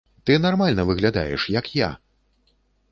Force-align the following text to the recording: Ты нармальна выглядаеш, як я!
Ты 0.27 0.37
нармальна 0.45 0.85
выглядаеш, 0.89 1.47
як 1.59 1.71
я! 1.87 1.91